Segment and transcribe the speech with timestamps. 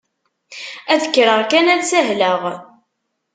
[0.93, 2.41] Ad kkreɣ kan ad sahleɣ.